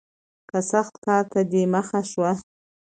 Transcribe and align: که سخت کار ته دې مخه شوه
که 0.49 0.57
سخت 0.71 0.93
کار 1.05 1.23
ته 1.31 1.39
دې 1.51 1.63
مخه 1.73 1.99
شوه 2.11 2.31